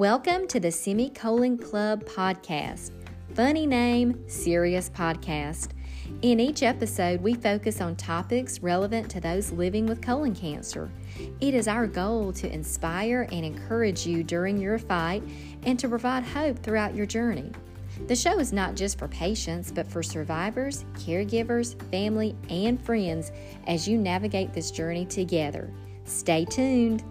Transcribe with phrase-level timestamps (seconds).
[0.00, 2.92] Welcome to the Semicolon Club podcast.
[3.34, 5.72] Funny name, serious podcast.
[6.22, 10.90] In each episode, we focus on topics relevant to those living with colon cancer.
[11.42, 15.22] It is our goal to inspire and encourage you during your fight
[15.64, 17.52] and to provide hope throughout your journey.
[18.06, 23.32] The show is not just for patients, but for survivors, caregivers, family, and friends
[23.66, 25.70] as you navigate this journey together.
[26.06, 27.04] Stay tuned.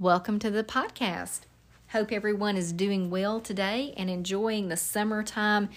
[0.00, 1.40] Welcome to the podcast.
[1.88, 5.68] Hope everyone is doing well today and enjoying the summertime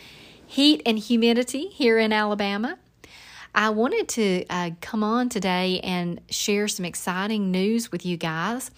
[0.47, 2.79] heat and humidity here in Alabama.
[3.53, 8.71] I wanted to uh, come on today and share some exciting news with you guys.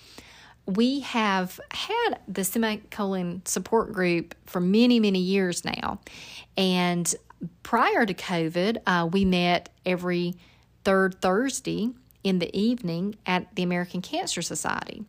[0.65, 5.99] We have had the semicolon support group for many, many years now.
[6.57, 7.13] And
[7.61, 10.37] prior to COVID, uh, we met every
[10.83, 11.91] third Thursday
[12.25, 15.05] in the evening at the American Cancer Society.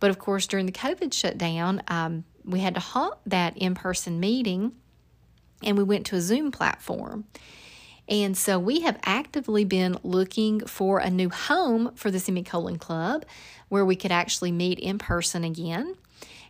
[0.00, 4.18] But of course, during the COVID shutdown, um, we had to halt that in person
[4.18, 4.72] meeting
[5.62, 7.24] and we went to a Zoom platform.
[8.08, 13.24] And so we have actively been looking for a new home for the Semicolon Club
[13.68, 15.94] where we could actually meet in person again.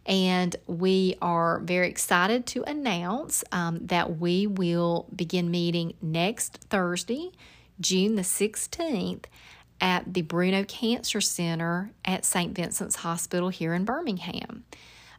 [0.07, 7.33] And we are very excited to announce um, that we will begin meeting next Thursday,
[7.81, 9.25] June the 16th,
[9.81, 12.55] at the Bruno Cancer Center at St.
[12.55, 14.65] Vincent's Hospital here in Birmingham.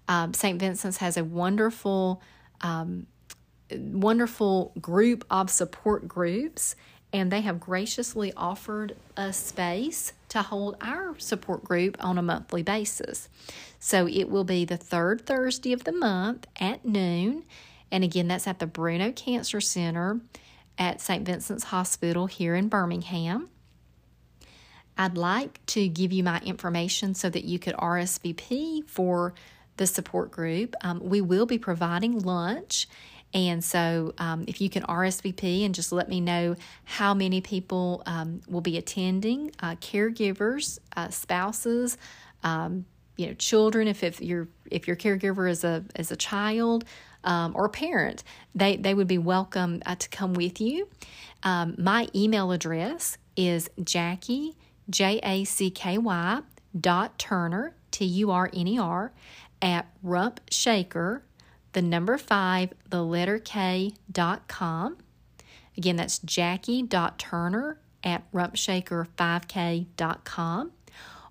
[0.08, 0.60] Um, St.
[0.60, 2.22] Vincent's has a wonderful,
[2.62, 3.08] um,
[3.72, 6.76] wonderful group of support groups,
[7.14, 12.64] and they have graciously offered us space to hold our support group on a monthly
[12.64, 13.30] basis.
[13.80, 17.44] So it will be the third Thursday of the month at noon,
[17.92, 20.20] and again, that's at the Bruno Cancer Center
[20.78, 21.26] at St.
[21.26, 23.50] Vincent's Hospital here in Birmingham.
[24.98, 29.34] I'd like to give you my information so that you could RSVP for
[29.78, 30.76] the support group.
[30.82, 32.88] Um, we will be providing lunch.
[33.34, 36.56] And so, um, if you can RSVP and just let me know
[36.86, 41.98] how many people um, will be attending, uh, caregivers, uh, spouses,
[42.44, 42.86] um,
[43.18, 43.88] you know, children.
[43.88, 46.86] If, if your if your caregiver is a is a child
[47.24, 48.24] um, or parent,
[48.56, 50.88] they they would be welcome uh, to come with you.
[51.44, 54.56] Um, my email address is Jacky
[54.90, 56.42] J A C K Y
[56.80, 59.12] dot Turner, T U R N E R,
[59.62, 61.24] at Rump Shaker,
[61.74, 64.98] the number five, the letter K dot com.
[65.78, 70.72] Again, that's Jacky dot Turner at rumpshaker5k dot com.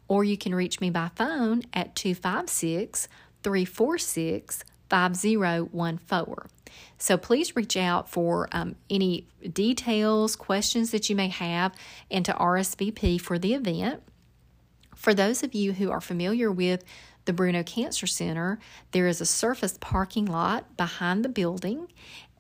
[0.09, 3.09] Or you can reach me by phone at 256
[3.43, 6.56] 346 5014.
[6.99, 11.73] So please reach out for um, any details, questions that you may have,
[12.11, 14.03] and to RSVP for the event.
[14.95, 16.83] For those of you who are familiar with
[17.27, 18.59] the Bruno Cancer Center,
[18.93, 21.89] there is a surface parking lot behind the building,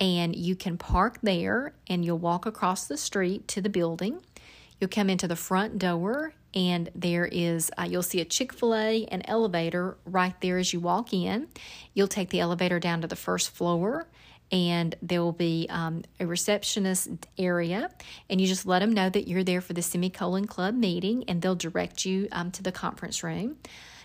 [0.00, 4.22] and you can park there and you'll walk across the street to the building.
[4.80, 8.74] You'll come into the front door, and there is, uh, you'll see a Chick fil
[8.74, 11.48] A, an elevator right there as you walk in.
[11.92, 14.08] You'll take the elevator down to the first floor,
[14.50, 17.90] and there will be um, a receptionist area.
[18.30, 21.42] And you just let them know that you're there for the semicolon club meeting and
[21.42, 23.56] they'll direct you um, to the conference room.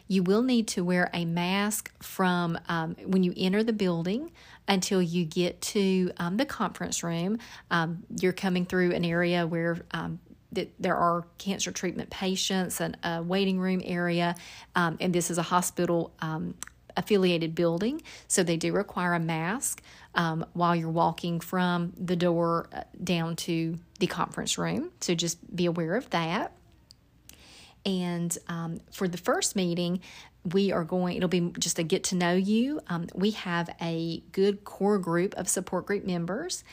[0.07, 4.31] You will need to wear a mask from um, when you enter the building
[4.68, 7.38] until you get to um, the conference room.
[7.69, 10.19] Um, you're coming through an area where um,
[10.51, 14.35] that there are cancer treatment patients and a waiting room area,
[14.75, 16.56] um, and this is a hospital um,
[16.97, 19.81] affiliated building, so they do require a mask
[20.16, 24.91] um, while you're walking from the door uh, down to the conference room.
[25.00, 26.51] So just be aware of that.
[27.86, 30.02] And um, for the first meeting,
[30.44, 32.80] we are going, it'll be just a get to know you.
[32.88, 36.63] Um, we have a good core group of support group members.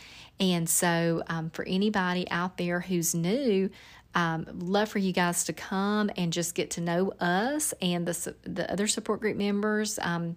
[0.41, 3.71] And so, um, for anybody out there who's new,
[4.15, 8.35] um, love for you guys to come and just get to know us and the
[8.43, 10.37] the other support group members, um,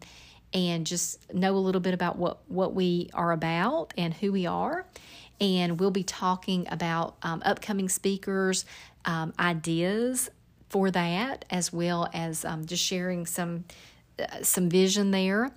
[0.53, 4.45] and just know a little bit about what what we are about and who we
[4.45, 4.85] are.
[5.39, 8.65] And we'll be talking about um, upcoming speakers,
[9.06, 10.29] um, ideas
[10.71, 13.65] for that, as well as um, just sharing some
[14.18, 15.51] uh, some vision there.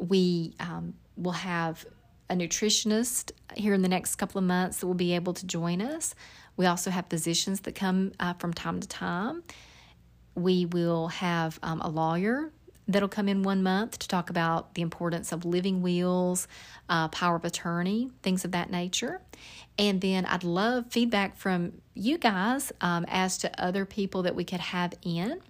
[0.00, 1.84] We um, will have
[2.30, 5.82] a nutritionist here in the next couple of months that will be able to join
[5.82, 6.14] us.
[6.56, 9.42] We also have physicians that come uh, from time to time.
[10.36, 12.52] We will have um, a lawyer
[12.92, 16.48] that'll come in one month to talk about the importance of living wills,
[16.88, 19.20] uh, power of attorney, things of that nature.
[19.78, 24.44] And then I'd love feedback from you guys um, as to other people that we
[24.44, 25.40] could have in.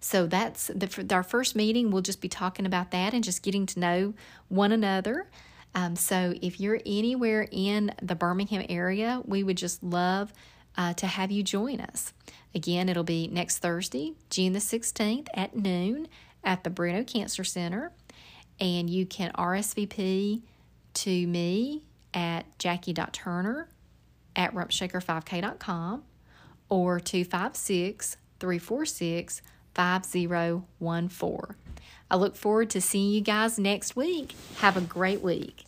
[0.00, 1.90] So that's the, our first meeting.
[1.90, 4.14] We'll just be talking about that and just getting to know
[4.48, 5.28] one another.
[5.74, 10.32] Um, so if you're anywhere in the Birmingham area, we would just love
[10.76, 12.12] uh, to have you join us.
[12.54, 16.08] Again, it'll be next Thursday, June the 16th at noon
[16.44, 17.92] at the Bruno Cancer Center.
[18.60, 20.42] And you can RSVP
[20.94, 21.82] to me
[22.14, 23.68] at jacky.turner
[24.36, 26.04] at rumpshaker5k.com
[26.68, 29.42] or 256 346
[29.74, 31.56] 5014.
[32.10, 34.34] I look forward to seeing you guys next week.
[34.58, 35.64] Have a great week.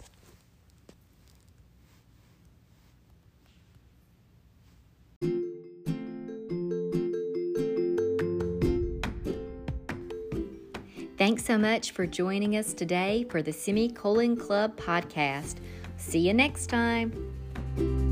[11.17, 15.57] Thanks so much for joining us today for the Semicolon Club podcast.
[15.97, 18.04] See you next time.